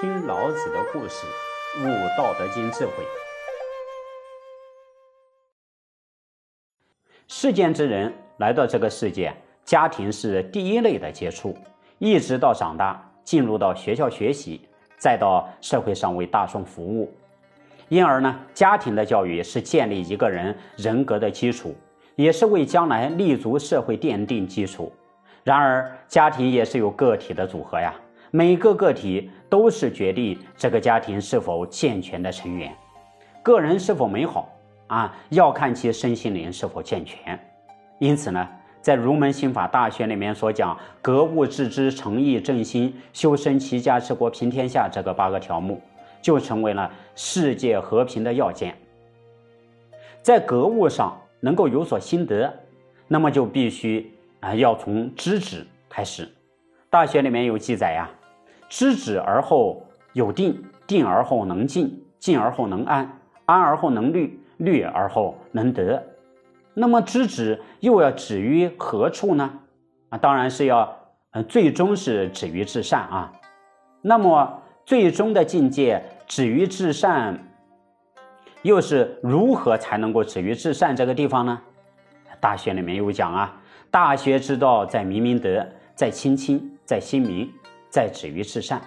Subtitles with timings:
[0.00, 1.26] 听老子的故事，
[1.80, 2.92] 悟《道德经》智慧。
[7.26, 9.34] 世间之人来到这个世界，
[9.64, 11.58] 家庭是第一类的接触，
[11.98, 14.60] 一直到长大，进入到学校学习，
[14.98, 17.12] 再到社会上为大众服务。
[17.88, 21.74] 因而呢，家庭的教育是建立一个人人格的基础，
[22.14, 24.92] 也是为将来立足社会奠定基础。
[25.42, 27.92] 然而，家庭也是有个体的组合呀。
[28.30, 32.74] 每个个体都是决定这个家庭是否健全的成员，
[33.42, 34.50] 个人是否美好
[34.88, 37.38] 啊，要看其身心灵是否健全。
[37.98, 38.46] 因此呢，
[38.82, 45.80] 在《儒门心法大学》里面所讲“格物致知、诚意正心、修身齐家治国平天下”这个八个条目，
[46.20, 48.76] 就成为了世界和平的要件。
[50.20, 52.52] 在格物上能够有所心得，
[53.06, 56.28] 那么就必须啊，要从知止开始。
[56.90, 58.08] 大学里面有记载呀。
[58.68, 66.02] 知止而后有定，定而后能静，静而后能安，安而后能虑，虑而后能得。
[66.74, 69.50] 那么知止又要止于何处呢？
[70.10, 70.96] 啊，当然是要，
[71.30, 73.32] 呃，最终是止于至善啊。
[74.02, 77.38] 那么最终的境界止于至善，
[78.62, 81.60] 又是如何才能够止于至善这个地方呢？
[82.40, 83.60] 大学里面有讲啊，
[83.90, 87.50] 大学之道在明明德，在亲亲，在亲民。
[87.90, 88.80] 在止于至善，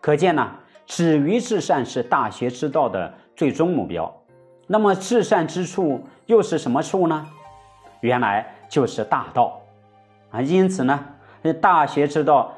[0.00, 0.50] 可见呢，
[0.86, 4.12] 止于至善是大学之道的最终目标。
[4.66, 7.26] 那么至善之处又是什么处呢？
[8.00, 9.60] 原来就是大道
[10.30, 10.40] 啊！
[10.40, 10.98] 因此呢，
[11.60, 12.52] 大学之道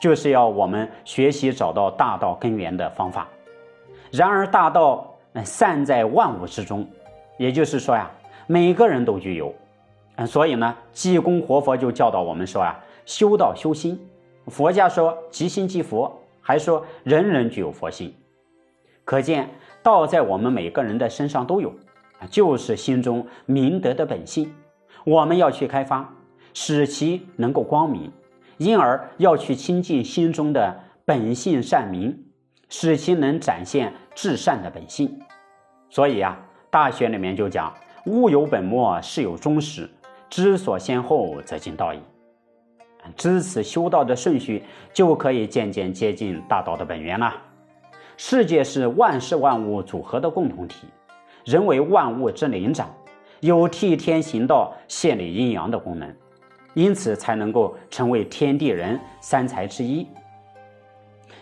[0.00, 3.28] 就是要我们学习找到大道根源的方法。
[4.10, 6.86] 然而大道散在万物之中，
[7.38, 8.10] 也就是说呀，
[8.46, 9.54] 每个人都具有。
[10.16, 12.76] 嗯，所以呢，济公活佛就教导我们说呀，
[13.06, 13.98] 修道修心。
[14.46, 18.14] 佛家说“即心即佛”，还说人人具有佛性，
[19.04, 19.48] 可见
[19.82, 21.72] 道在我们每个人的身上都有，
[22.30, 24.52] 就是心中明德的本性。
[25.04, 26.12] 我们要去开发，
[26.52, 28.10] 使其能够光明，
[28.58, 30.74] 因而要去亲近心中的
[31.04, 32.16] 本性善明，
[32.68, 35.18] 使其能展现至善的本性。
[35.88, 36.38] 所以啊，
[36.70, 37.72] 《大学》里面就讲
[38.06, 39.88] ：“物有本末，事有终始，
[40.28, 41.98] 知所先后，则近道矣。”
[43.16, 44.62] 知此修道的顺序，
[44.92, 47.34] 就可以渐渐接近大道的本源了。
[48.16, 50.86] 世界是万事万物组合的共同体，
[51.44, 52.88] 人为万物之灵长，
[53.40, 56.14] 有替天行道、献理阴阳的功能，
[56.74, 60.06] 因此才能够成为天地人三才之一。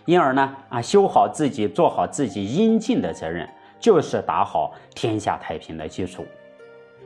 [0.04, 3.48] 因而呢，啊，修好自己，做好自己应尽的责任，
[3.80, 6.24] 就是打好天下太平的基础。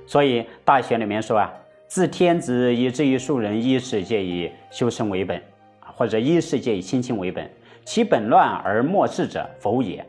[0.07, 1.51] 所以《大学》里面说啊。
[1.93, 5.43] 自天子以至于庶人，一世界以修身为本，
[5.79, 7.51] 或者一世界以亲亲为本，
[7.85, 10.03] 其本乱而末治者，否也。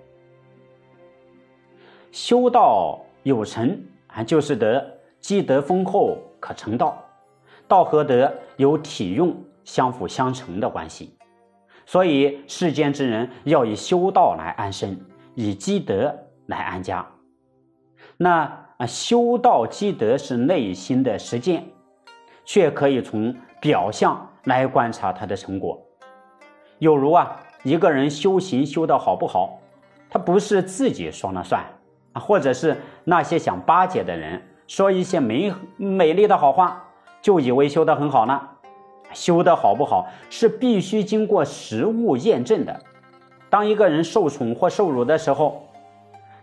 [2.09, 3.77] 修道有成
[4.07, 4.79] 啊，就是德；
[5.19, 7.03] 积德丰厚，可成道。
[7.67, 9.35] 道和德有体用
[9.65, 11.13] 相辅相成的关系，
[11.85, 14.97] 所以世间之人要以修道来安身，
[15.35, 17.05] 以积德来安家。
[18.17, 21.63] 那啊，修道积德是内心的实践。
[22.45, 25.81] 却可以从表象来观察他的成果，
[26.77, 29.61] 有如啊，一个人修行修得好不好，
[30.09, 31.63] 他不是自己说了算
[32.11, 32.75] 啊，或者是
[33.05, 36.83] 那些想巴结的人说一些美美丽的好话，
[37.21, 38.37] 就以为修得很好呢。
[39.13, 42.77] 修得好不好是必须经过实物验证的。
[43.49, 45.63] 当一个人受宠或受辱的时候，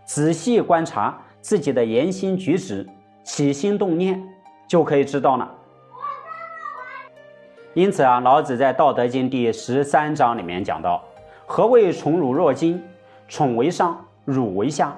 [0.03, 2.87] 仔细观察自己的言行举止、
[3.23, 4.23] 起心动念，
[4.67, 5.51] 就可以知道了。
[7.73, 11.03] 因此啊，老子在《道德经》第十三章里面讲到
[11.47, 12.81] ：“何谓宠辱若惊？
[13.27, 14.95] 宠为上，辱为下。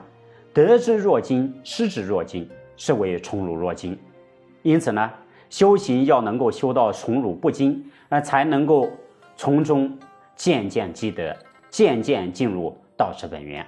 [0.54, 3.98] 得之若惊，失之若惊，是为宠辱若惊。”
[4.64, 5.10] 因此呢，
[5.50, 8.90] 修行要能够修到宠辱不惊，那才能够
[9.36, 9.98] 从中
[10.36, 11.36] 渐渐积德，
[11.70, 13.66] 渐渐进入道之本源。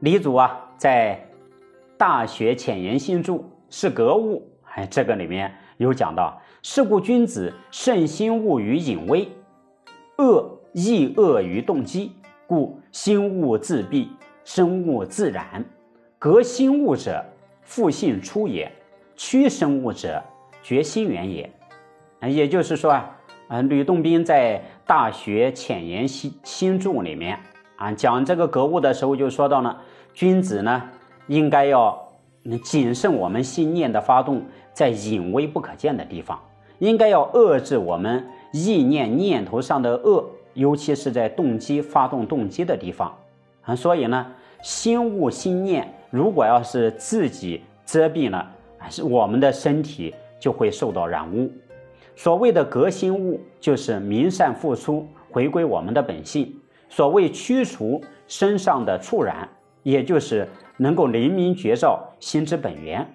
[0.00, 1.20] 李祖啊，在
[1.98, 3.38] 《大学浅言新注·
[3.68, 6.40] 是格物》哎，这个里面有讲到。
[6.62, 9.28] 是故君子慎心物于隐微，
[10.18, 12.12] 恶亦恶于动机。
[12.46, 14.10] 故心物自闭，
[14.44, 15.64] 生物自然。
[16.18, 17.24] 革心物者，
[17.62, 18.68] 复性出也；
[19.16, 20.22] 屈生物者，
[20.62, 21.50] 绝心源也。
[22.20, 23.16] 啊，也就是说啊，
[23.48, 27.38] 啊，吕洞宾在《大学浅言新新注》里面
[27.76, 29.80] 啊，讲这个格物的时候，就说到了
[30.18, 30.82] 君子呢，
[31.28, 31.96] 应该要
[32.64, 34.42] 谨慎我们心念的发动，
[34.72, 36.36] 在隐微不可见的地方。
[36.80, 43.16] 应该要遏制我们意念念头上的恶，尤其是在动机发动动机的地方
[43.62, 43.76] 啊。
[43.76, 44.26] 所以呢，
[44.60, 48.44] 心物心念如果要是自己遮蔽了，
[48.90, 51.48] 是我们的身体就会受到染污。
[52.16, 56.52] 所谓的革新物，就是明善复出，回归我们的本性。
[56.88, 59.48] 所谓驱除身上的触染，
[59.82, 63.06] 也就是能够灵明觉照心之本源。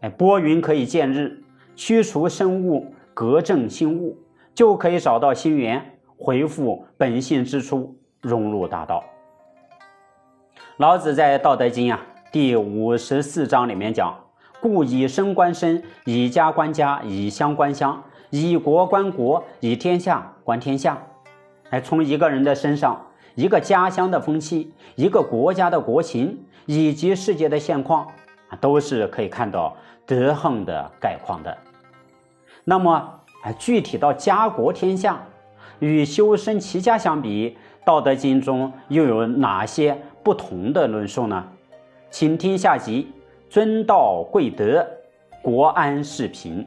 [0.00, 1.42] 哎，拨云可以见日，
[1.74, 4.18] 驱除生物，革正心物，
[4.54, 9.02] 就可以找到心源，回复本性之初，融入大道。
[10.76, 12.00] 老子在《道德经》啊
[12.30, 14.14] 第五十四章里面讲
[14.60, 21.00] ：“故以身观身，以家观家，以乡观乡。”以国观国，以天下观天下。
[21.70, 23.05] 哎，从一个人的身上，
[23.36, 28.06] 一个家乡的风气，一个国家的国情，以及世界的现况，
[28.48, 31.56] 啊，都是可以看到德行的概况的。
[32.64, 35.22] 那么，哎，具体到家国天下，
[35.80, 37.50] 与修身齐家相比，
[37.84, 41.44] 《道德经》中又有哪些不同的论述呢？
[42.10, 43.12] 请听下集：
[43.50, 44.84] 尊道贵德，
[45.42, 46.66] 国安世平。